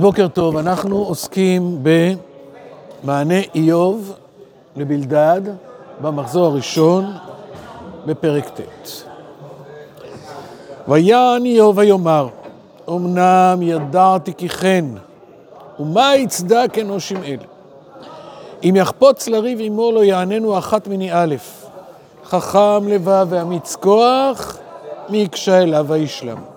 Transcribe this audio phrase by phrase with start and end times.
[0.00, 1.78] בוקר טוב, אנחנו עוסקים
[3.02, 4.14] במענה איוב
[4.76, 5.40] לבלדד
[6.00, 7.12] במחזור הראשון
[8.06, 8.60] בפרק ט'.
[10.88, 12.28] ויען איוב ויאמר,
[12.88, 14.84] אמנם ידעתי כי כן,
[15.80, 17.44] ומה יצדק אנושים אלה?
[18.64, 21.34] אם יחפוץ לריב עמו לא יעננו אחת מני א',
[22.24, 24.58] חכם לבב ואמיץ כוח,
[25.08, 26.55] מי יקשה אליו וישלם.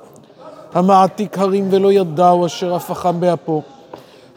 [0.73, 3.61] המעתיק הרים ולא ידעו אשר הפכם באפו.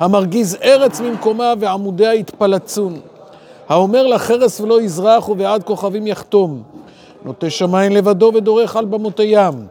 [0.01, 3.01] המרגיז ארץ ממקומה ועמודיה יתפלצון.
[3.69, 6.63] האומר לחרס ולא יזרח ובעד כוכבים יחתום.
[7.25, 9.67] נוטה שמיים לבדו ודורך על במות הים.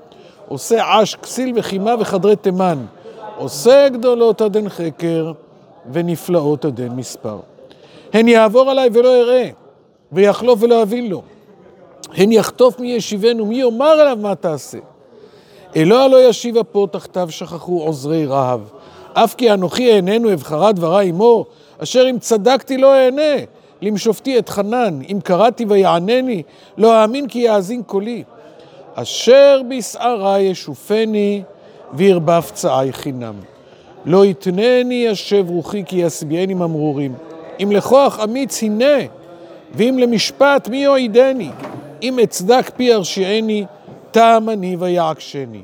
[0.48, 2.86] עושה עש, כסיל וחימה וחדרי תימן.
[3.38, 5.32] עושה גדולות עד אין חקר
[5.92, 7.40] ונפלאות עד אין מספר.
[8.14, 9.50] הן יעבור עליי ולא אראה,
[10.12, 11.22] ויחלוף ולא אבין לו.
[12.14, 14.78] הן יחטוף מי ישיבנו, מי יאמר עליו מה תעשה.
[15.76, 18.60] אלוה לא ישיב אפו תחתיו שכחו עוזרי רהב.
[19.14, 21.46] אף כי אנוכי אעננו אבחרה דברה עמו,
[21.78, 23.46] אשר אם צדקתי לא אענה,
[23.82, 26.44] למשופטי את חנן, אם קראתי ויענני,
[26.78, 28.24] לא אאמין כי יאזין קולי.
[28.96, 31.44] אשר בשערה ישופני,
[31.94, 33.36] וירבה פצעי חינם.
[34.06, 37.14] לא יתנני ישב רוחי כי ישביעני ממרורים.
[37.64, 38.98] אם לכוח אמיץ הנה,
[39.76, 41.50] ואם למשפט מי יועידני?
[42.02, 43.66] אם אצדק פי הרשיעני,
[44.12, 45.62] טעם אני ויעקשני.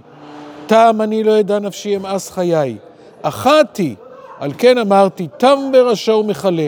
[0.68, 2.78] טעם אני לא ידע נפשי אמאס חיי.
[3.22, 3.96] אחתי,
[4.40, 6.68] על כן אמרתי, תם ברשע ומכלה.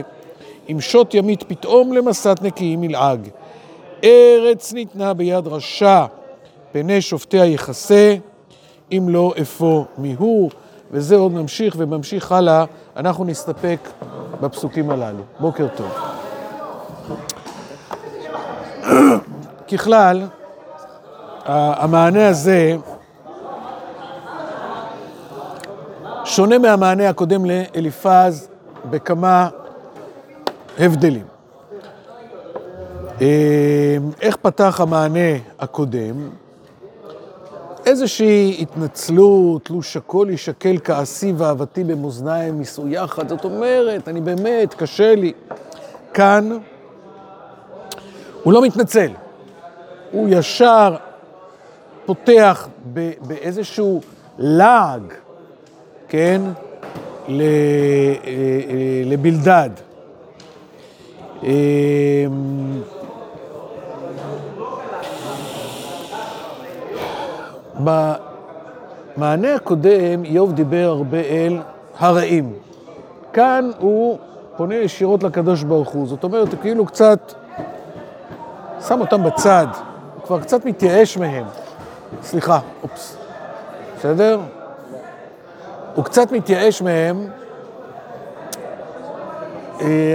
[0.71, 3.29] אם שוט ימית פתאום למסת נקיים ילעג.
[4.03, 6.05] ארץ ניתנה ביד רשע,
[6.71, 8.15] פני שופטיה יכסה,
[8.91, 10.49] אם לא אפוא מיהו.
[10.91, 12.65] וזה עוד ממשיך וממשיך הלאה,
[12.97, 13.79] אנחנו נסתפק
[14.41, 15.23] בפסוקים הללו.
[15.39, 15.91] בוקר טוב.
[19.71, 20.27] ככלל,
[21.45, 22.75] המענה הזה
[26.29, 28.47] שונה מהמענה הקודם לאליפז
[28.89, 29.49] בכמה
[30.79, 31.25] הבדלים.
[34.21, 36.29] איך פתח המענה הקודם?
[37.85, 45.15] איזושהי התנצלות, תלוש הכל יישקל כעשי ואהבתי במאזניים יישאו יחד, זאת אומרת, אני באמת, קשה
[45.15, 45.33] לי.
[46.13, 46.57] כאן
[48.43, 49.11] הוא לא מתנצל,
[50.11, 50.95] הוא ישר
[52.05, 52.67] פותח
[53.21, 54.01] באיזשהו
[54.37, 55.13] לעג,
[56.09, 56.41] כן,
[59.05, 59.69] לבלדד.
[67.83, 71.59] במענה הקודם איוב דיבר הרבה אל
[71.99, 72.53] הרעים.
[73.33, 74.17] כאן הוא
[74.57, 77.33] פונה ישירות לקדוש ברוך הוא, זאת אומרת, הוא כאילו קצת
[78.87, 79.67] שם אותם בצד,
[80.15, 81.45] הוא כבר קצת מתייאש מהם.
[82.23, 83.17] סליחה, אופס,
[83.97, 84.39] בסדר?
[85.99, 87.27] הוא קצת מתייאש מהם.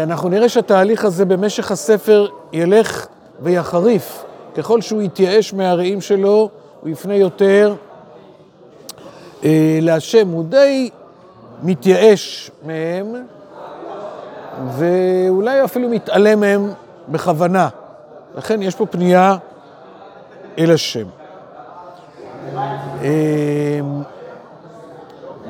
[0.02, 3.06] אנחנו נראה שהתהליך הזה במשך הספר ילך
[3.40, 4.24] ויחריף.
[4.54, 6.48] ככל שהוא יתייאש מהרעים שלו,
[6.80, 7.74] הוא יפנה יותר
[9.44, 10.28] אה, להשם.
[10.28, 10.90] הוא די
[11.62, 13.14] מתייאש מהם,
[14.68, 16.70] ואולי אפילו מתעלם מהם
[17.08, 17.68] בכוונה.
[18.36, 19.36] לכן יש פה פנייה
[20.58, 21.06] אל השם.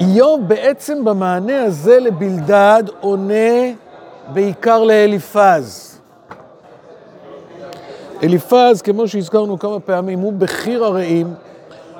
[0.00, 3.72] איוב בעצם במענה הזה לבלדד עונה
[4.32, 5.98] בעיקר לאליפז.
[8.22, 11.34] אליפז, כמו שהזכרנו כמה פעמים, הוא בכיר הרעים.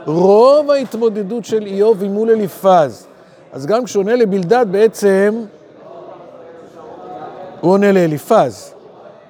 [0.06, 3.06] רוב ההתמודדות של איוב היא מול אליפז.
[3.52, 5.44] אז גם כשעונה לבלדד בעצם,
[7.60, 8.74] הוא עונה לאליפז,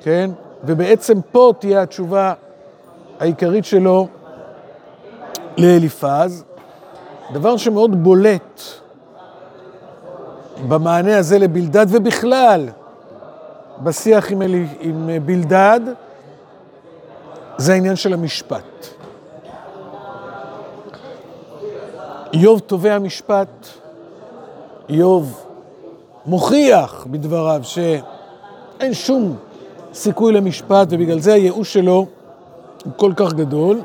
[0.01, 0.31] כן?
[0.65, 2.33] ובעצם פה תהיה התשובה
[3.21, 4.09] העיקרית שלו
[5.57, 6.45] לאליפז.
[7.33, 8.61] דבר שמאוד בולט
[10.69, 12.69] במענה הזה לבלדד, ובכלל
[13.83, 14.55] בשיח עם, אל...
[14.81, 15.81] עם בלדד,
[17.57, 18.87] זה העניין של המשפט.
[22.33, 23.67] איוב תובע משפט,
[24.89, 25.47] איוב
[26.27, 29.37] מוכיח בדבריו שאין שום
[29.95, 32.07] סיכוי למשפט, ובגלל זה הייאוש שלו
[32.85, 33.81] הוא כל כך גדול.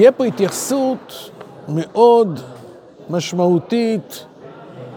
[0.00, 1.30] תהיה פה התייחסות
[1.68, 2.40] מאוד
[3.10, 4.24] משמעותית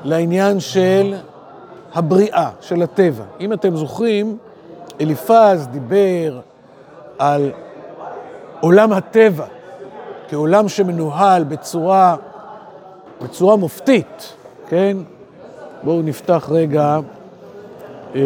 [0.03, 1.15] לעניין של
[1.93, 3.23] הבריאה, של הטבע.
[3.39, 4.37] אם אתם זוכרים,
[5.01, 6.39] אליפז דיבר
[7.19, 7.51] על
[8.61, 9.45] עולם הטבע
[10.29, 12.15] כעולם שמנוהל בצורה,
[13.21, 14.33] בצורה מופתית,
[14.69, 14.97] כן?
[15.83, 16.99] בואו נפתח רגע.
[18.15, 18.21] אה,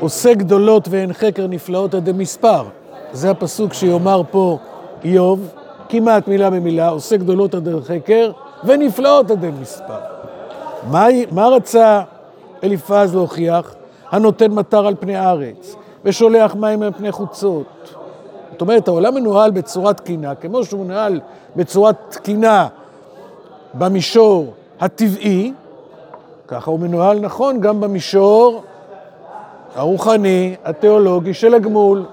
[0.00, 2.64] עושה גדולות ואין חקר נפלאות עד המספר.
[3.12, 4.58] זה הפסוק שיאמר פה
[5.04, 5.48] איוב,
[5.88, 8.30] כמעט מילה במילה, עושה גדולות עד חקר,
[8.64, 9.98] ונפלאות עד מספר.
[10.90, 12.02] מה, מה רצה
[12.64, 13.74] אליפז להוכיח?
[14.10, 17.66] הנותן מטר על פני הארץ, ושולח מים על פני חוצות.
[18.52, 21.20] זאת אומרת, העולם מנוהל בצורה תקינה, כמו שהוא מנוהל
[21.56, 22.68] בצורה תקינה
[23.74, 25.52] במישור הטבעי,
[26.48, 28.62] ככה הוא מנוהל נכון גם במישור
[29.74, 32.04] הרוחני, התיאולוגי של הגמול.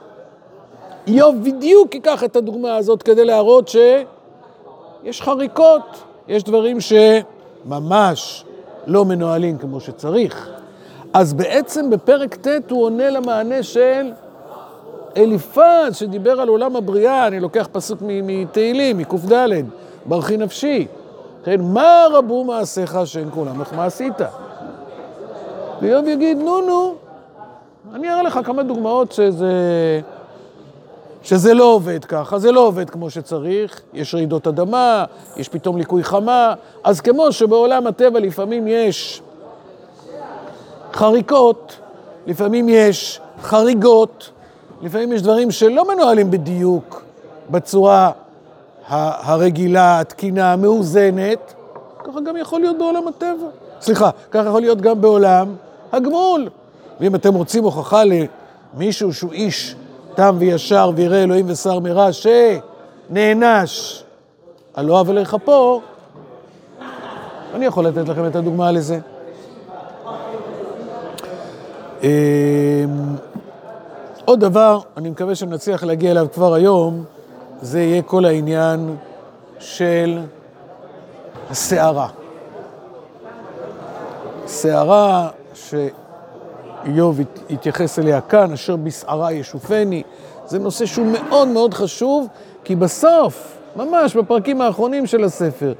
[1.07, 8.45] איוב בדיוק ייקח את הדוגמה הזאת כדי להראות שיש חריקות, יש דברים שממש
[8.87, 10.49] לא מנוהלים כמו שצריך.
[11.13, 14.11] אז בעצם בפרק ט' הוא עונה למענה של
[15.17, 19.65] אליפז, שדיבר על עולם הבריאה, אני לוקח פסוק מתהילים, מק"ד,
[20.05, 20.87] ברכי נפשי.
[21.43, 24.13] כן, מה רבו מעשיך שאין כולם, איך מה עשית?
[25.81, 26.95] ואיוב יגיד, נו נו,
[27.93, 29.51] אני אראה לך כמה דוגמאות שזה,
[31.25, 35.05] שזה לא עובד ככה, זה לא עובד כמו שצריך, יש רעידות אדמה,
[35.37, 39.21] יש פתאום ליקוי חמה, אז כמו שבעולם הטבע לפעמים יש
[40.93, 41.77] חריקות,
[42.27, 44.31] לפעמים יש חריגות,
[44.81, 47.03] לפעמים יש דברים שלא מנוהלים בדיוק
[47.49, 48.11] בצורה
[48.87, 51.53] הרגילה, התקינה, המאוזנת,
[52.03, 53.47] ככה גם יכול להיות בעולם הטבע.
[53.81, 55.55] סליחה, ככה יכול להיות גם בעולם
[55.91, 56.49] הגמול.
[56.99, 58.03] ואם אתם רוצים הוכחה
[58.75, 59.75] למישהו שהוא איש
[60.15, 64.03] תם וישר וירא אלוהים ושר מרע, שנענש
[64.73, 65.81] על לא עוול לכפו,
[67.53, 68.99] אני יכול לתת לכם את הדוגמה לזה.
[72.03, 72.09] אמ,
[74.25, 77.03] עוד דבר, אני מקווה שנצליח להגיע אליו כבר היום,
[77.61, 78.95] זה יהיה כל העניין
[79.59, 80.19] של
[81.49, 82.07] הסערה.
[84.47, 85.29] סערה
[86.85, 90.03] שאיוב התייחס אליה כאן, אשר בסערה ישופני,
[90.45, 92.27] זה נושא שהוא מאוד מאוד חשוב,
[92.63, 95.73] כי בסוף, ממש בפרקים האחרונים של הספר,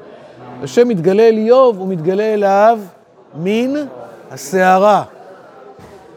[0.64, 2.80] השם מתגלה אל איוב, הוא מתגלה אליו
[3.36, 3.74] מן
[4.32, 5.04] הסערה.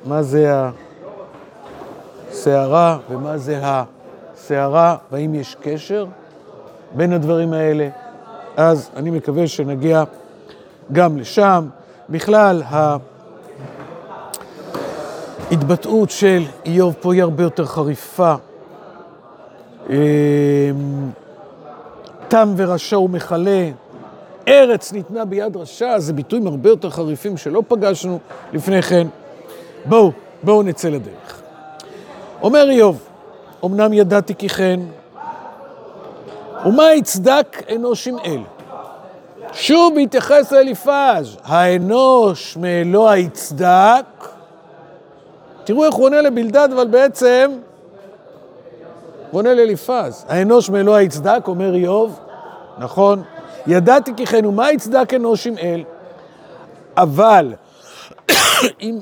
[0.04, 0.52] מה זה
[2.30, 6.06] הסערה ומה זה הסערה, והאם יש קשר
[6.94, 7.88] בין הדברים האלה?
[8.56, 10.04] אז אני מקווה שנגיע
[10.92, 11.68] גם לשם.
[12.10, 12.62] בכלל,
[15.50, 18.34] ההתבטאות של איוב פה היא הרבה יותר חריפה.
[19.90, 19.94] אמ,
[22.28, 23.68] תם ורשע ומכלה,
[24.48, 28.18] ארץ ניתנה ביד רשע, זה ביטויים הרבה יותר חריפים שלא פגשנו
[28.52, 29.06] לפני כן.
[29.84, 30.12] בואו,
[30.42, 31.42] בואו נצא לדרך.
[32.42, 33.08] אומר איוב,
[33.64, 34.80] אמנם ידעתי כי כן,
[36.66, 38.40] ומה יצדק אנוש עם אל?
[39.52, 44.27] שוב בהתייחס לאליפז, האנוש מאלוה יצדק.
[45.68, 47.50] תראו איך הוא עונה לבלדד, אבל בעצם
[49.30, 50.24] הוא עונה לאליפז.
[50.28, 52.20] האנוש מאלוה יצדק, אומר איוב,
[52.78, 53.22] נכון,
[53.66, 55.84] ידעתי כי כן, ומה יצדק אנוש עם אל?
[56.96, 57.54] אבל
[58.80, 58.98] אם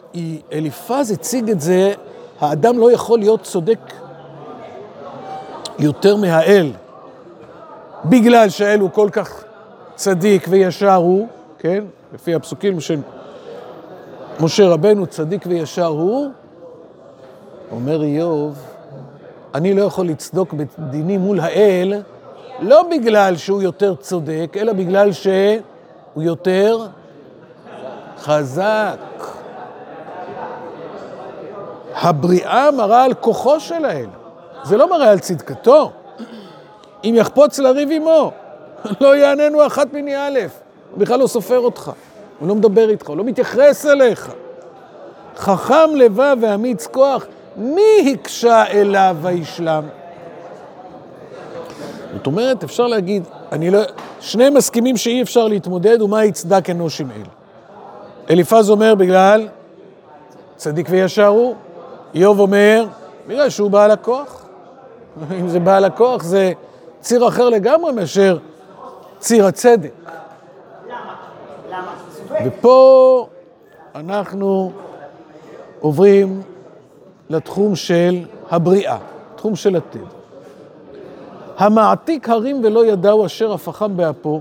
[0.53, 1.93] אליפז הציג את זה,
[2.41, 3.79] האדם לא יכול להיות צודק
[5.79, 6.73] יותר מהאל,
[8.05, 9.45] בגלל שהאל הוא כל כך
[9.95, 11.29] צדיק וישר הוא,
[11.59, 11.85] כן?
[12.15, 13.01] לפי הפסוקים של
[14.41, 16.31] משה רבנו, צדיק וישר הוא,
[17.71, 18.59] אומר איוב,
[19.55, 22.03] אני לא יכול לצדוק בדיני מול האל,
[22.61, 26.87] לא בגלל שהוא יותר צודק, אלא בגלל שהוא יותר
[28.19, 28.97] חזק.
[31.95, 34.09] הבריאה מראה על כוחו של האל,
[34.65, 35.91] זה לא מראה על צדקתו.
[37.05, 38.33] אם יחפוץ לריב עמו,
[39.01, 40.39] לא יעננו אחת מני א',
[40.91, 41.91] הוא בכלל לא סופר אותך,
[42.39, 44.33] הוא לא מדבר איתך, הוא לא מתייחס אליך.
[45.37, 49.85] חכם לבב ואמיץ כוח, מי הקשה אליו וישלם?
[52.17, 53.23] זאת אומרת, אפשר להגיד,
[53.53, 53.81] אני לא...
[54.21, 57.23] שני מסכימים שאי אפשר להתמודד, ומה יצדק אנוש עם אל.
[58.31, 59.49] אליפז אומר בגלל
[60.57, 61.55] צדיק וישר הוא,
[62.15, 62.87] איוב אומר,
[63.27, 64.47] בגלל שהוא בעל הכוח.
[65.41, 66.53] אם זה בעל הכוח, זה
[67.01, 68.39] ציר אחר לגמרי מאשר
[69.19, 69.93] ציר הצדק.
[72.47, 73.27] ופה
[73.95, 74.73] אנחנו
[75.81, 76.43] עוברים
[77.31, 78.99] לתחום של הבריאה,
[79.37, 80.07] תחום של הטבע.
[81.59, 84.41] המעתיק הרים ולא ידעו אשר הפכם באפו,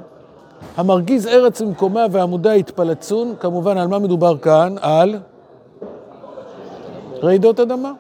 [0.78, 4.76] המרגיז ארץ ממקומה ועמודה התפלצון, כמובן על מה מדובר כאן?
[4.82, 5.20] על
[7.24, 7.92] רעידות אדמה.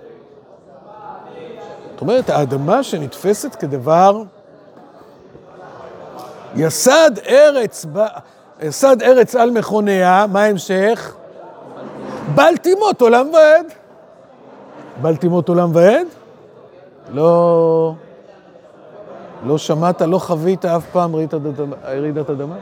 [1.91, 4.23] זאת אומרת, האדמה שנתפסת כדבר
[6.55, 7.85] יסד ארץ,
[8.61, 11.15] יסד ארץ על מכוניה, מה ההמשך?
[12.35, 13.84] בל תימות עולם ועד.
[15.01, 16.07] בל תימות עולם ועד?
[17.13, 17.93] לא,
[19.45, 22.55] לא שמעת, לא חווית אף פעם רעידת אדמה?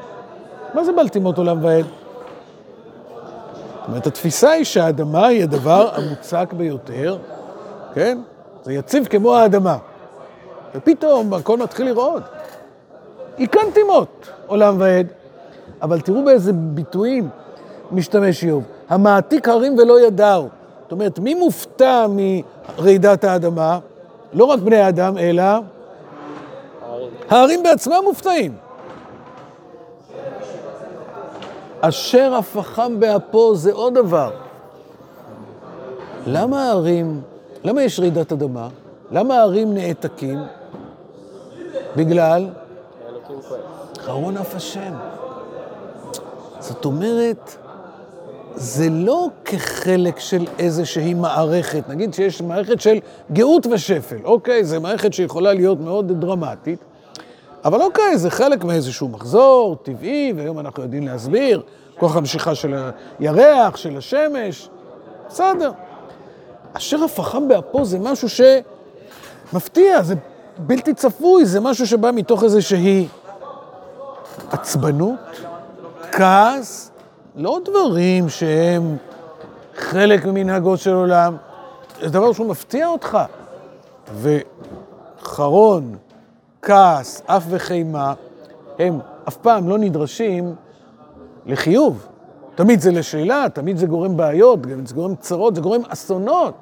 [0.73, 1.85] מה זה בלטימות עולם ועד?
[1.85, 7.17] זאת אומרת, התפיסה היא שהאדמה היא הדבר המוצק ביותר,
[7.93, 8.17] כן?
[8.63, 9.77] זה יציב כמו האדמה.
[10.75, 12.23] ופתאום הכל מתחיל לרעוד.
[13.37, 15.07] היא כאן תימות, עולם ועד.
[15.81, 17.29] אבל תראו באיזה ביטויים
[17.91, 18.63] משתמש איוב.
[18.89, 20.49] המעתיק הרים ולא ידעו.
[20.93, 23.79] אומרת, מי מופתע מרעידת האדמה?
[24.33, 25.43] לא רק בני האדם, אלא...
[27.29, 28.55] ההרים בעצמם מופתעים.
[31.81, 34.31] אשר הפחם באפו זה עוד דבר.
[36.27, 37.21] למה ההרים,
[37.63, 38.67] למה יש רעידת אדמה?
[39.11, 40.39] למה ההרים נעתקים?
[41.95, 42.49] בגלל?
[43.97, 44.93] חרון אף השם.
[46.59, 47.55] זאת אומרת,
[48.55, 52.99] זה לא כחלק של איזושהי מערכת, נגיד שיש מערכת של
[53.31, 56.79] גאות ושפל, אוקיי, זו מערכת שיכולה להיות מאוד דרמטית,
[57.65, 61.61] אבל אוקיי, זה חלק מאיזשהו מחזור טבעי, והיום אנחנו יודעים להסביר,
[61.99, 62.75] כוח המשיכה של
[63.19, 64.69] הירח, של השמש,
[65.27, 65.71] בסדר.
[66.73, 68.27] אשר הפחם באפו זה משהו
[69.49, 70.15] שמפתיע, זה
[70.57, 73.07] בלתי צפוי, זה משהו שבא מתוך איזושהי
[74.51, 75.19] עצבנות,
[76.11, 76.91] כעס,
[77.35, 78.97] לא דברים שהם
[79.75, 81.37] חלק ממנהגו של עולם,
[82.01, 83.17] זה דבר שהוא מפתיע אותך.
[84.21, 85.95] וחרון,
[86.61, 88.13] כעס, אף וחימה,
[88.79, 90.55] הם אף פעם לא נדרשים
[91.45, 92.07] לחיוב.
[92.55, 96.53] תמיד זה לשלילה, תמיד זה גורם בעיות, זה גורם צרות, זה גורם אסונות.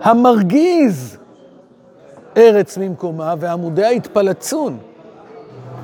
[0.00, 1.18] המרגיז
[2.36, 4.78] ארץ ממקומה ועמודיה התפלצון.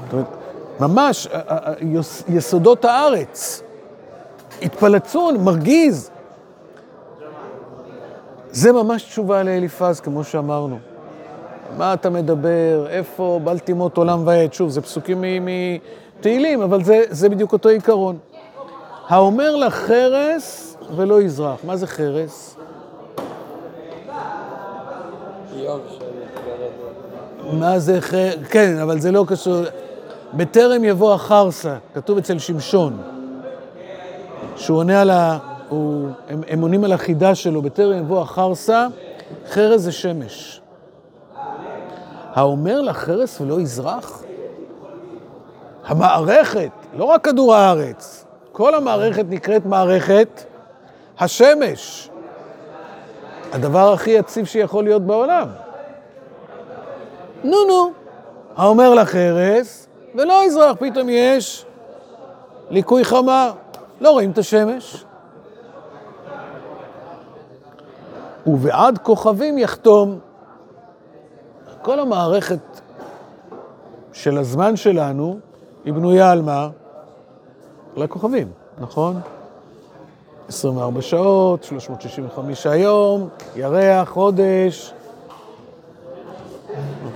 [0.04, 0.26] זאת אומרת,
[0.80, 1.28] ממש
[2.28, 3.62] יסודות הארץ.
[4.62, 6.10] התפלצון, מרגיז.
[8.50, 10.78] זה ממש תשובה לאליפז, כמו שאמרנו.
[11.76, 12.86] מה אתה מדבר?
[12.88, 14.52] איפה בל תימות עולם ועד?
[14.52, 15.24] שוב, זה פסוקים
[16.18, 18.18] מתהילים, אבל זה, זה בדיוק אותו עיקרון.
[19.08, 21.58] האומר לך חרס ולא יזרח.
[21.64, 22.56] מה זה חרס?
[27.52, 28.34] מה זה חרס?
[28.50, 29.56] כן, אבל זה לא קשור.
[30.34, 33.02] בטרם יבוא החרסה, כתוב אצל שמשון,
[34.56, 35.38] שהוא עונה על ה...
[35.68, 36.08] הוא...
[36.28, 38.86] הם, הם עונים על החידה שלו, בטרם יבוא החרסה,
[39.50, 40.60] חרס זה שמש.
[42.34, 44.22] האומר לה חרס ולא יזרח?
[45.86, 50.44] המערכת, לא רק כדור הארץ, כל המערכת נקראת מערכת
[51.18, 52.10] השמש.
[53.52, 55.48] הדבר הכי יציב שיכול להיות בעולם.
[57.44, 57.92] נו נו,
[58.56, 59.87] האומר לחרס,
[60.18, 61.64] ולא יזרח, פתאום יש
[62.70, 63.52] ליקוי חמה,
[64.00, 65.04] לא רואים את השמש.
[68.46, 70.18] ובעד כוכבים יחתום.
[71.82, 72.58] כל המערכת
[74.12, 75.38] של הזמן שלנו
[75.84, 76.68] היא בנויה על מה?
[77.96, 78.48] על הכוכבים,
[78.78, 79.20] נכון?
[80.48, 84.92] 24 שעות, 365 יום, ירח, חודש,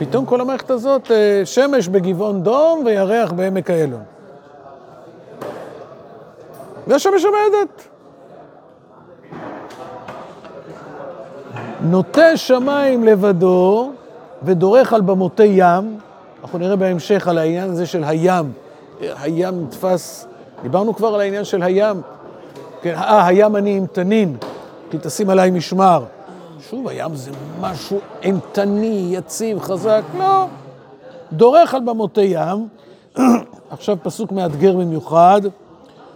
[0.02, 4.02] ופתאום כל המערכת הזאת, אה, שמש בגבעון דום וירח בעמק איילון.
[6.87, 7.88] והשמש עומדת.
[11.80, 13.92] נוטה שמיים לבדו
[14.42, 15.99] ודורך על במותי ים,
[16.42, 18.52] אנחנו נראה בהמשך על העניין הזה של הים.
[19.00, 20.26] הים נתפס,
[20.62, 22.00] דיברנו כבר על העניין של הים.
[22.82, 24.37] כן, אה, הים אני עם תנין,
[24.90, 26.04] כי תשים עליי משמר.
[26.71, 30.47] שוב, הים זה משהו אימתני, יציב, חזק, לא.
[31.33, 32.69] דורך על במותי ים,
[33.71, 35.40] עכשיו פסוק מאתגר במיוחד,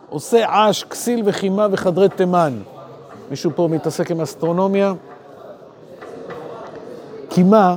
[0.09, 2.59] עושה עש, כסיל וחימה וחדרי תימן.
[3.31, 4.93] מישהו פה מתעסק עם אסטרונומיה?
[7.29, 7.77] קימה,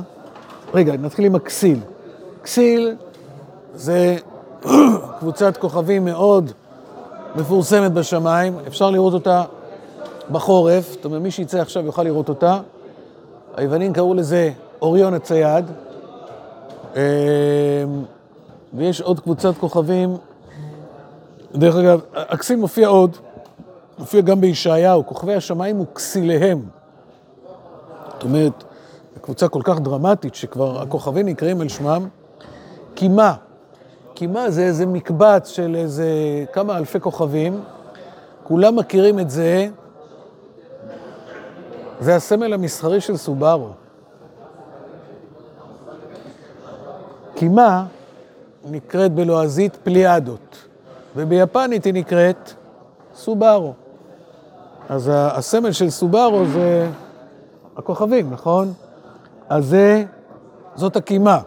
[0.74, 1.78] רגע, נתחיל עם הכסיל.
[2.42, 2.96] כסיל
[3.74, 4.16] זה
[5.18, 6.52] קבוצת כוכבים מאוד
[7.36, 9.44] מפורסמת בשמיים, אפשר לראות אותה
[10.32, 12.60] בחורף, זאת אומרת, מי שיצא עכשיו יוכל לראות אותה.
[13.56, 15.64] היוונים קראו לזה אוריון הצייד,
[16.96, 17.00] אמ,
[18.74, 20.16] ויש עוד קבוצת כוכבים.
[21.54, 23.16] דרך אגב, הכסיל מופיע עוד,
[23.98, 26.62] מופיע גם בישעיהו, כוכבי השמיים וכסיליהם.
[28.12, 28.64] זאת אומרת,
[29.20, 32.08] קבוצה כל כך דרמטית, שכבר הכוכבים נקראים על שמם.
[32.94, 33.34] קימה,
[34.14, 36.08] קימה זה איזה מקבץ של איזה
[36.52, 37.60] כמה אלפי כוכבים,
[38.44, 39.68] כולם מכירים את זה
[42.00, 43.68] זה הסמל המסחרי של סובארו.
[47.34, 47.86] קימה
[48.64, 50.56] נקראת בלועזית פליאדות,
[51.16, 52.52] וביפנית היא נקראת
[53.14, 53.74] סובארו.
[54.88, 56.90] אז הסמל של סובארו זה
[57.76, 58.72] הכוכבים, נכון?
[59.48, 60.04] אז זה
[60.74, 61.40] זאת הקימה.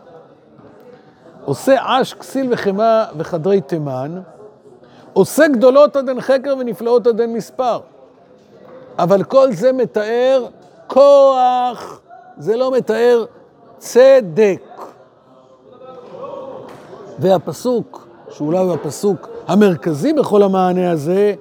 [1.45, 4.21] עושה עש, כסיל וחמא וחדרי תימן,
[5.13, 7.79] עושה גדולות עד אין חקר ונפלאות עד אין מספר.
[8.99, 10.45] אבל כל זה מתאר
[10.87, 12.01] כוח,
[12.37, 13.25] זה לא מתאר
[13.77, 14.61] צדק.
[17.19, 21.33] והפסוק, שאולי הוא הפסוק המרכזי בכל המענה הזה,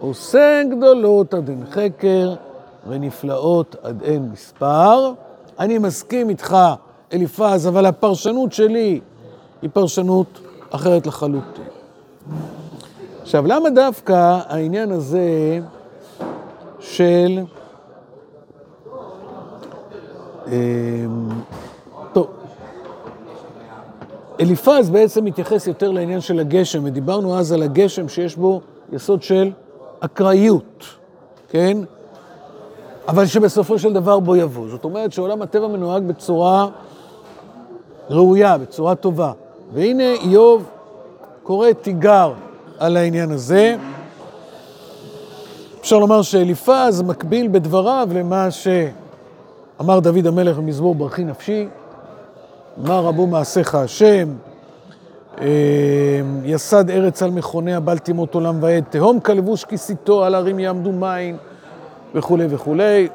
[0.00, 2.34] עושה גדולות עד אין חקר
[2.88, 5.12] ונפלאות עד אין מספר.
[5.58, 6.56] אני מסכים איתך,
[7.12, 9.00] אליפז, אבל הפרשנות שלי
[9.62, 10.40] היא פרשנות
[10.70, 11.64] אחרת לחלוטין.
[13.22, 15.60] עכשיו, למה דווקא העניין הזה
[16.82, 17.40] של...
[20.46, 21.28] אמ,
[24.40, 28.60] אליפז בעצם מתייחס יותר לעניין של הגשם, ודיברנו אז על הגשם שיש בו
[28.92, 29.50] יסוד של
[30.00, 30.84] אקראיות,
[31.48, 31.78] כן?
[33.08, 34.68] אבל שבסופו של דבר בו יבוא.
[34.68, 36.68] זאת אומרת שעולם הטבע מנוהג בצורה
[38.10, 39.32] ראויה, בצורה טובה.
[39.72, 40.70] והנה איוב
[41.42, 42.32] קורא תיגר
[42.78, 43.76] על העניין הזה.
[45.82, 51.68] אפשר לומר שאליפז מקביל בדבריו למה שאמר דוד המלך במזמור ברכי נפשי,
[52.76, 54.28] מה רבו מעשיך השם,
[55.40, 55.46] אה,
[56.44, 61.36] יסד ארץ על מכוניה, בל תימות עולם ועד, תהום כלבוש כיסיתו, על הרים יעמדו מים,
[62.14, 63.08] וכולי וכולי,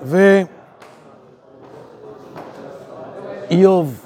[3.49, 4.05] ואיוב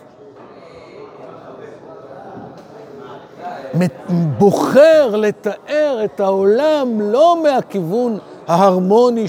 [4.38, 8.18] בוחר לתאר את העולם לא מהכיוון
[8.52, 9.26] ההרמוני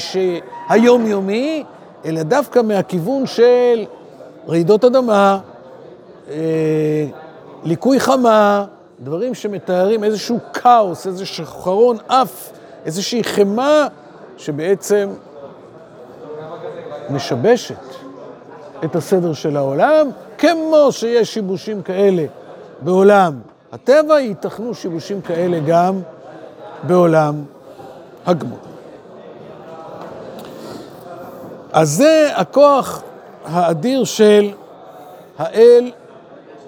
[0.68, 1.64] היומיומי,
[2.04, 3.84] אלא דווקא מהכיוון של
[4.48, 5.38] רעידות אדמה,
[6.30, 7.06] אה,
[7.64, 8.64] ליקוי חמה,
[9.00, 12.50] דברים שמתארים איזשהו כאוס, איזשהו חרון אף,
[12.84, 13.86] איזושהי חמה
[14.38, 15.08] שבעצם
[17.10, 17.74] משבשת
[18.84, 22.24] את הסדר של העולם, כמו שיש שיבושים כאלה
[22.80, 23.40] בעולם
[23.72, 26.00] הטבע, ייתכנו שיבושים כאלה גם
[26.82, 27.42] בעולם
[28.26, 28.71] הגמול.
[31.72, 33.02] אז זה הכוח
[33.44, 34.50] האדיר של
[35.38, 35.90] האל,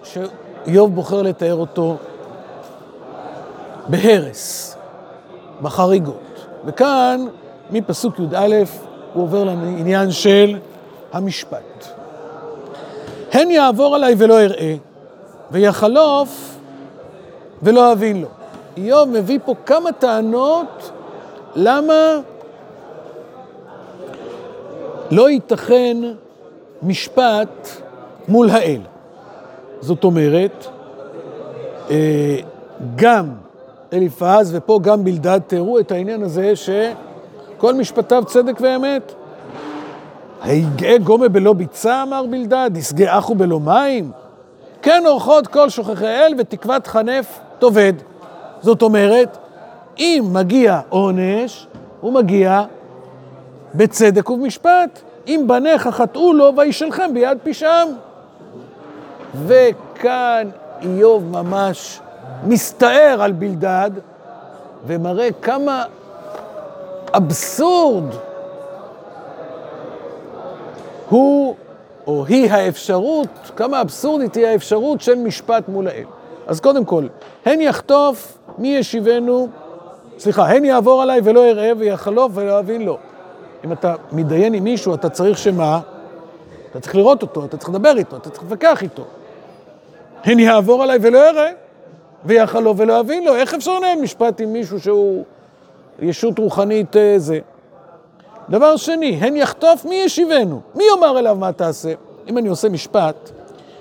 [0.05, 1.97] שאיוב בוחר לתאר אותו
[3.88, 4.77] בהרס,
[5.62, 6.47] בחריגות.
[6.64, 7.27] וכאן,
[7.71, 8.55] מפסוק י"א,
[9.12, 10.59] הוא עובר לעניין של
[11.12, 11.85] המשפט.
[13.33, 14.75] הן יעבור עליי ולא אראה,
[15.51, 16.57] ויחלוף
[17.62, 18.29] ולא אבין לו.
[18.77, 20.90] איוב מביא פה כמה טענות
[21.55, 21.95] למה
[25.11, 25.97] לא ייתכן
[26.83, 27.69] משפט
[28.29, 28.81] מול האל.
[29.81, 30.67] זאת אומרת,
[31.90, 32.37] אה,
[32.97, 33.29] גם
[33.93, 39.12] אליפז ופה גם בלדד תיארו את העניין הזה שכל משפטיו צדק ואמת.
[40.43, 44.11] היגעה גומה בלא ביצה, אמר בלדד, ישגה אחו בלא מים.
[44.83, 47.93] כן אורחות כל שוכחי אל ותקוות חנף תאבד.
[48.61, 49.38] זאת אומרת,
[49.99, 51.67] אם מגיע עונש,
[52.01, 52.64] הוא מגיע
[53.75, 55.01] בצדק ובמשפט.
[55.27, 57.89] אם בניך חטאו לו, וישלחם ביד פשעם.
[59.47, 60.49] וכאן
[60.83, 62.01] איוב ממש
[62.47, 63.91] מסתער על בלדד,
[64.87, 65.85] ומראה כמה
[67.17, 68.05] אבסורד
[71.09, 71.55] הוא
[72.07, 76.05] או היא האפשרות, כמה אבסורדית היא האפשרות של משפט מול האל.
[76.47, 77.07] אז קודם כל,
[77.45, 79.49] הן יחטוף מי ישיבנו,
[80.19, 82.99] סליחה, הן יעבור עליי ולא אראה ויחלוף ולא אבין לו.
[83.64, 85.81] אם אתה מתדיין עם מישהו, אתה צריך שמה?
[86.70, 89.05] אתה צריך לראות אותו, אתה צריך לדבר איתו, אתה צריך להתווכח איתו.
[90.24, 91.50] הן יעבור עליי ולא אראה,
[92.24, 93.35] ויחלוף ולא אבין לו.
[93.35, 95.24] איך אפשר לנהל משפט עם מישהו שהוא
[95.98, 97.38] ישות רוחנית אה, זה?
[98.48, 100.61] דבר שני, הן יחטוף מי ישיבנו?
[100.74, 101.92] מי יאמר אליו מה תעשה?
[102.29, 103.31] אם אני עושה משפט,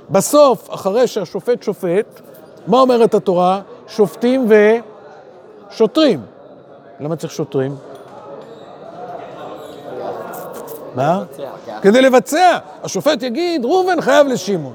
[0.10, 2.22] בסוף, אחרי שהשופט שופט,
[2.68, 3.62] מה אומרת התורה?
[3.88, 4.48] שופטים
[5.72, 6.22] ושוטרים.
[7.00, 7.76] למה צריך שוטרים?
[10.96, 11.24] מה?
[11.82, 12.58] כדי לבצע.
[12.84, 14.74] השופט יגיד, ראובן חייב לשמעון.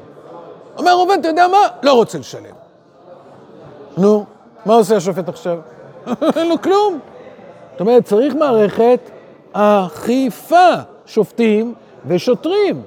[0.79, 1.59] אומר ראובן, אתה יודע מה?
[1.83, 2.55] לא רוצה לשלם.
[3.97, 4.25] נו,
[4.67, 5.59] מה עושה השופט עכשיו?
[6.37, 6.99] אין לו כלום.
[7.73, 9.01] זאת אומרת, צריך מערכת
[9.53, 10.71] אכיפה,
[11.07, 11.75] שופטים
[12.07, 12.83] ושוטרים.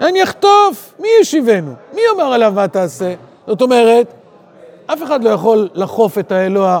[0.00, 1.72] אין יחטוף, מי ישיבנו?
[1.92, 3.14] מי יאמר עליו מה תעשה?
[3.46, 4.06] זאת אומרת,
[4.86, 6.80] אף אחד לא יכול לחוף את האלוה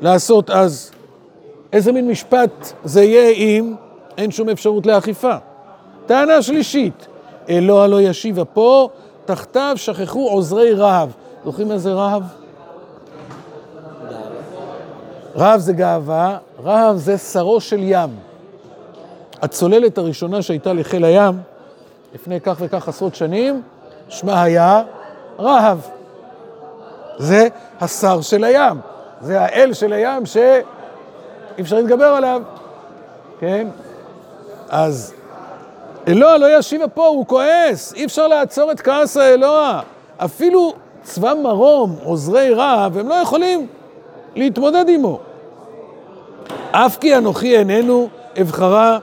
[0.00, 0.90] לעשות אז.
[1.72, 3.74] איזה מין משפט זה יהיה אם
[4.18, 5.34] אין שום אפשרות לאכיפה?
[6.06, 7.06] טענה שלישית,
[7.48, 8.88] אלוה לא ישיבה פה,
[9.24, 11.08] תחתיו שכחו עוזרי רהב.
[11.44, 12.22] זוכרים איזה רהב?
[15.36, 18.10] רהב זה גאווה, רהב זה שרו של ים.
[19.42, 21.40] הצוללת הראשונה שהייתה לחיל הים
[22.14, 23.62] לפני כך וכך עשרות שנים,
[24.08, 24.82] שמה היה
[25.38, 25.78] רהב.
[27.18, 27.48] זה
[27.80, 28.80] השר של הים,
[29.20, 30.26] זה האל של הים
[31.56, 32.42] שאי אפשר להתגבר עליו,
[33.40, 33.68] כן?
[34.68, 35.14] אז
[36.08, 39.80] אלוה לא ישיבה פה, הוא כועס, אי אפשר לעצור את כעס האלוה.
[40.16, 43.66] אפילו צבא מרום, עוזרי רעב, הם לא יכולים
[44.34, 45.18] להתמודד עמו.
[46.70, 48.08] אף כי אנוכי איננו
[48.40, 48.98] אבחרה,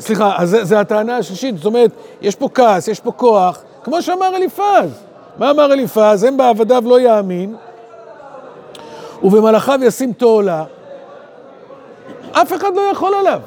[0.00, 1.90] סליחה, אז זו הטענה השלישית, זאת אומרת,
[2.22, 5.02] יש פה כעס, יש פה כוח, כמו שאמר אליפז.
[5.38, 6.24] מה אמר אליפז?
[6.24, 7.56] הם בעבדיו לא יאמין,
[9.22, 10.64] ובמלאכיו ישים תועלה.
[12.32, 13.40] אף אחד לא יכול עליו.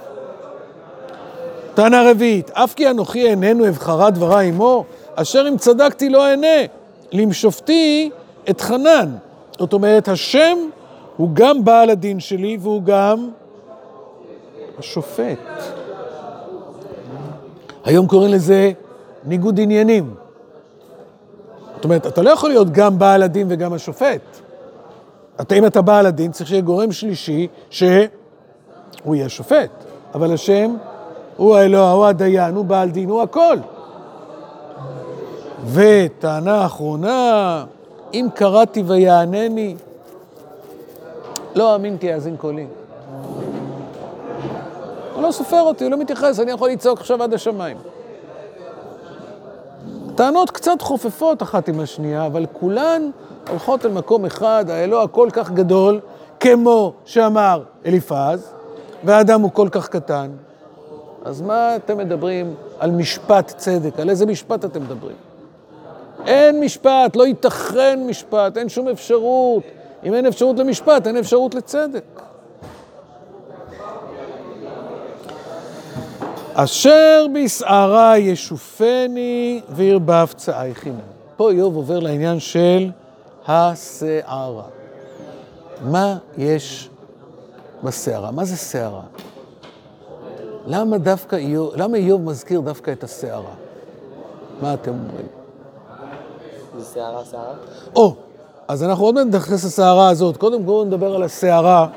[1.74, 6.58] טענה רביעית, אף כי אנוכי איננו אבחרה דברה עמו, אשר אם צדקתי לא אענה,
[7.12, 8.10] למשופטי
[8.50, 9.16] את חנן.
[9.60, 10.58] זאת אומרת, השם
[11.18, 13.30] הוא גם בעל הדין שלי והוא גם
[14.80, 15.40] השופט.
[17.86, 18.72] היום קוראים לזה
[19.24, 20.14] ניגוד עניינים.
[21.76, 24.22] זאת אומרת, אתה לא יכול להיות גם בעל הדין וגם השופט.
[25.42, 27.48] אתה, אם אתה בעל הדין, צריך שיהיה גורם שלישי
[28.92, 29.70] שהוא יהיה שופט.
[30.14, 30.76] אבל השם
[31.38, 33.58] הוא האלוה, הוא הדיין, הוא בעל דין, הוא הכל.
[35.66, 37.66] וטענה אחרונה,
[38.14, 39.76] אם קראתי ויענני,
[41.56, 42.68] לא אמין כי יאזין קולי.
[45.16, 47.78] הוא לא סופר אותי, הוא לא מתייחס, אני יכול לצעוק עכשיו עד השמיים.
[50.16, 53.10] טענות קצת חופפות אחת עם השנייה, אבל כולן
[53.50, 56.00] הולכות אל מקום אחד, האלוה כל כך גדול,
[56.40, 58.54] כמו שאמר אליפז,
[59.06, 60.32] והאדם הוא כל כך קטן.
[61.26, 64.00] אז מה אתם מדברים על משפט צדק?
[64.00, 65.16] על איזה משפט אתם מדברים?
[66.26, 69.64] אין משפט, לא ייתכן משפט, אין שום אפשרות.
[70.04, 72.22] אם אין אפשרות למשפט, אין אפשרות לצדק.
[76.54, 81.00] אשר בשערה ישופני וירבב צאי חינם.
[81.38, 82.90] פה איוב עובר לעניין של
[83.48, 84.64] השערה.
[85.82, 86.90] מה יש
[87.86, 88.32] בסערה?
[88.32, 89.02] מה זה שערה?
[90.66, 93.54] למה דווקא איוב, למה איוב מזכיר דווקא את הסערה?
[94.62, 95.28] מה אתם אומרים?
[96.78, 97.54] זה שערה, שערה?
[97.96, 98.16] או,
[98.68, 100.38] אז אנחנו עוד מעט נתייחס לסערה הזאת.
[100.38, 101.88] קודם כל נדבר על הסערה.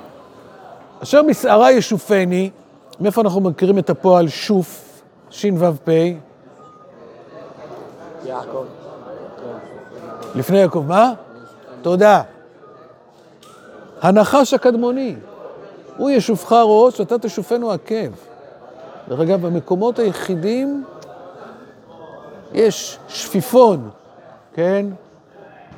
[1.03, 2.51] אשר בשערה ישופני,
[3.01, 5.88] מאיפה אנחנו מכירים את הפועל שוף, ש"ו-פ?
[8.24, 8.64] יעקב.
[10.35, 11.12] לפני יעקב, מה?
[11.83, 12.22] תודה.
[14.01, 15.16] הנחש הקדמוני,
[15.98, 18.11] הוא ישופך ראש, ואתה תשופנו עקב.
[19.08, 20.84] דרך אגב, במקומות היחידים
[22.52, 23.90] יש שפיפון,
[24.54, 24.87] כן?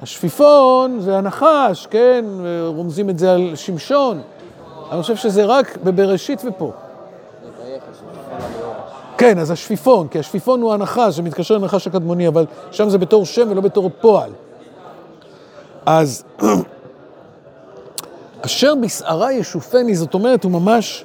[0.02, 2.24] השפיפון זה הנחש, כן?
[2.66, 4.20] רומזים את זה על שמשון.
[4.92, 6.72] אני חושב שזה רק בבראשית ופה.
[9.18, 13.26] כן, אז השפיפון, כי השפיפון הוא הנחש, זה מתקשר לנחש הקדמוני, אבל שם זה בתור
[13.26, 14.30] שם ולא בתור פועל.
[15.86, 16.24] אז
[18.44, 21.04] אשר בשערה ישופני, זאת אומרת, הוא ממש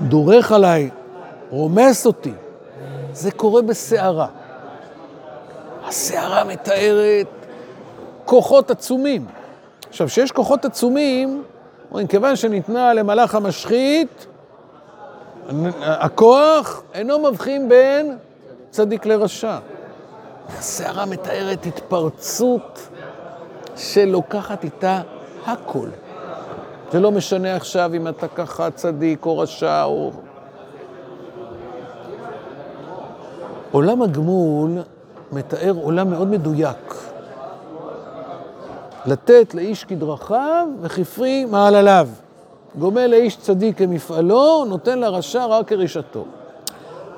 [0.00, 0.90] דורך עליי,
[1.50, 2.32] רומס אותי.
[3.12, 4.26] זה קורה בסערה.
[5.84, 7.26] הסערה מתארת
[8.24, 9.26] כוחות עצומים.
[9.88, 11.42] עכשיו, כשיש כוחות עצומים,
[11.90, 14.26] אומרים, כיוון שניתנה למלאך המשחית,
[15.80, 18.16] הכוח אינו מבחין בין
[18.70, 19.58] צדיק לרשע.
[20.58, 22.88] הסערה מתארת התפרצות
[23.76, 25.00] שלוקחת איתה
[25.46, 25.88] הכל.
[26.92, 30.10] זה לא משנה עכשיו אם אתה ככה צדיק או רשע או...
[33.72, 34.70] עולם הגמול
[35.32, 36.94] מתאר עולם מאוד מדויק.
[39.06, 42.08] לתת לאיש כדרכיו וכפרי מעלליו.
[42.78, 46.24] גומל לאיש צדיק כמפעלו, נותן לרשע רק כרישתו.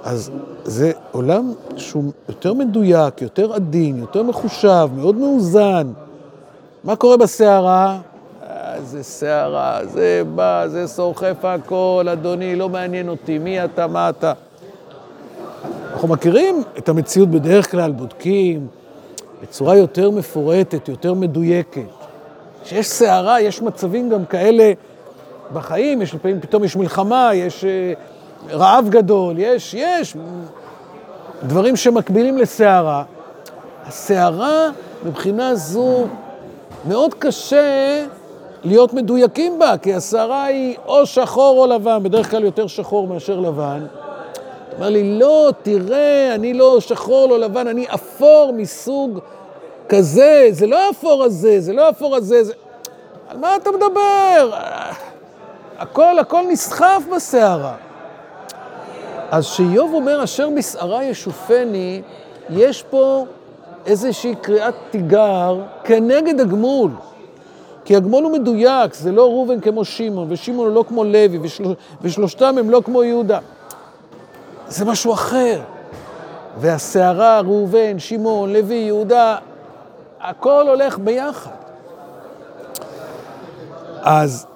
[0.05, 0.31] אז
[0.65, 5.93] זה עולם שהוא יותר מדויק, יותר עדין, יותר מחושב, מאוד מאוזן.
[6.85, 7.99] מה קורה בסערה?
[8.83, 14.33] זה סערה, זה בא, זה סוחף הכל, אדוני, לא מעניין אותי, מי אתה, מה אתה.
[15.93, 18.67] אנחנו מכירים את המציאות בדרך כלל, בודקים
[19.43, 21.83] בצורה יותר מפורטת, יותר מדויקת.
[22.65, 24.73] כשיש סערה, יש מצבים גם כאלה
[25.53, 27.93] בחיים, יש לפעמים, פתאום יש מלחמה, יש אה,
[28.51, 30.17] רעב גדול, יש, יש
[31.43, 33.03] דברים שמקבילים לסערה.
[33.87, 34.69] הסערה,
[35.05, 36.05] מבחינה זו,
[36.89, 38.05] מאוד קשה
[38.65, 43.41] להיות מדויקים בה, כי הסערה היא או שחור או לבן, בדרך כלל יותר שחור מאשר
[43.41, 43.87] לבן.
[44.77, 49.19] אומר לי, לא, תראה, אני לא שחור, לא לבן, אני אפור מסוג
[49.89, 52.53] כזה, זה לא האפור הזה, זה לא האפור הזה, זה...
[53.29, 54.51] על מה אתה מדבר?
[55.79, 57.75] הכל, הכל נסחף בסערה.
[59.31, 62.03] אז שאיוב אומר, אשר בשערה ישופני,
[62.51, 63.27] יש פה
[63.87, 66.91] איזושהי קריאת תיגר כנגד הגמול.
[67.85, 71.75] כי הגמול הוא מדויק, זה לא ראובן כמו שמעון, ושמעון הוא לא כמו לוי, ושל...
[72.03, 73.39] ושלושתם הם לא כמו יהודה.
[74.69, 75.61] זה משהו אחר.
[76.59, 79.37] והסערה, ראובן, שמעון, לוי, יהודה,
[80.21, 81.51] הכל הולך ביחד.
[84.03, 84.47] אז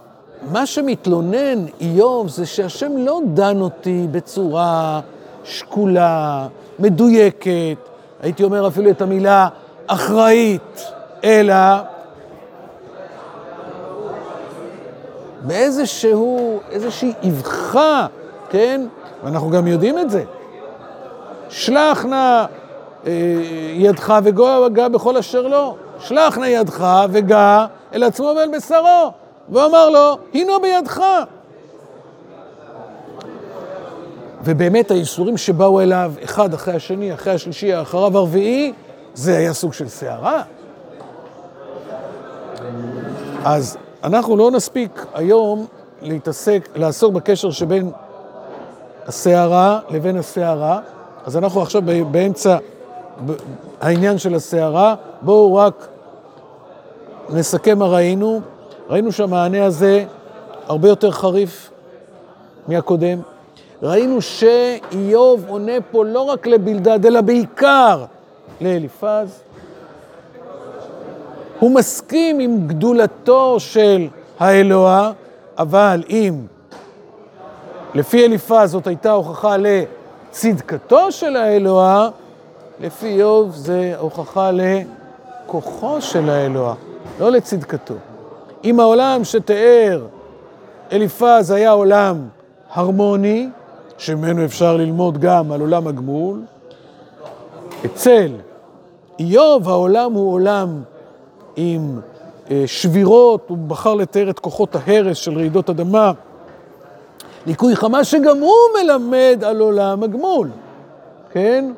[0.51, 5.01] מה שמתלונן איוב זה שהשם לא דן אותי בצורה
[5.45, 6.47] שקולה,
[6.79, 7.77] מדויקת,
[8.23, 9.49] הייתי אומר אפילו את המילה
[9.87, 10.85] אחראית,
[11.25, 11.55] אלא
[15.43, 18.07] באיזשהו, איזושהי אבחה,
[18.51, 18.87] כן?
[19.25, 20.25] ואנחנו גם יודעים את זה.
[21.49, 22.45] שלח נא
[23.07, 23.13] אה,
[23.75, 25.75] ידך וגע בכל אשר לא.
[26.01, 29.13] שלח נא ידך וגע אל עצמו ואל בשרו.
[29.49, 31.03] ואמר לו, הינו בידך.
[34.45, 38.73] ובאמת האיסורים שבאו אליו, אחד אחרי השני, אחרי השלישי, אחריו הרביעי,
[39.15, 40.43] זה היה סוג של סערה.
[43.45, 45.67] אז אנחנו לא נספיק היום
[46.03, 47.91] להתעסק, לעסוק בקשר שבין
[49.07, 50.81] הסערה לבין הסערה,
[51.27, 52.57] אז אנחנו עכשיו באמצע
[53.81, 54.95] העניין של הסערה.
[55.23, 55.89] בואו רק
[57.31, 58.41] נסכם מה ראינו.
[58.91, 60.05] ראינו שהמענה הזה
[60.67, 61.71] הרבה יותר חריף
[62.69, 63.19] מהקודם.
[63.83, 68.05] ראינו שאיוב עונה פה לא רק לבלדד, אלא בעיקר
[68.61, 69.43] לאליפז.
[71.59, 75.13] הוא מסכים עם גדולתו של האלוה,
[75.59, 76.35] אבל אם
[77.95, 82.09] לפי אליפז זאת הייתה הוכחה לצדקתו של האלוה,
[82.81, 86.75] לפי איוב זה הוכחה לכוחו של האלוה,
[87.21, 87.95] לא לצדקתו.
[88.65, 90.07] אם העולם שתיאר
[90.93, 92.29] אליפז היה עולם
[92.71, 93.49] הרמוני,
[93.99, 96.41] שממנו אפשר ללמוד גם על עולם הגמול,
[97.85, 98.33] אצל
[99.19, 100.83] איוב העולם הוא עולם
[101.61, 102.01] עם
[102.51, 106.13] אה, שבירות, הוא בחר לתאר את כוחות ההרס של רעידות אדמה,
[107.47, 110.49] ליקוי חמה שגם הוא מלמד על עולם הגמול,
[111.33, 111.73] כן?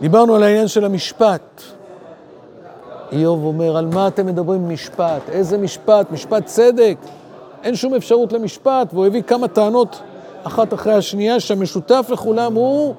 [0.00, 1.62] דיברנו על העניין של המשפט.
[3.12, 5.28] איוב אומר, על מה אתם מדברים משפט?
[5.28, 6.10] איזה משפט?
[6.10, 6.96] משפט צדק.
[7.62, 10.00] אין שום אפשרות למשפט, והוא הביא כמה טענות
[10.44, 12.94] אחת אחרי השנייה, שהמשותף לכולם הוא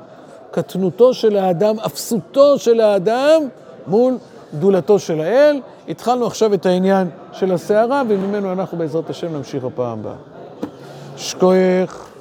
[0.51, 3.41] קטנותו של האדם, אפסותו של האדם
[3.87, 4.17] מול
[4.53, 5.59] גדולתו של האל.
[5.89, 10.13] התחלנו עכשיו את העניין של הסערה, וממנו אנחנו בעזרת השם נמשיך הפעם הבאה.
[11.17, 12.14] שכוייך.